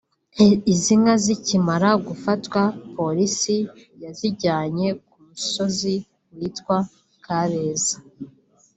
[0.73, 2.61] Izi nka zikimara gufatwa
[2.97, 3.55] polisi
[4.03, 5.95] yazijyane ku musozi
[6.35, 6.77] witwa
[7.25, 7.95] Kabeza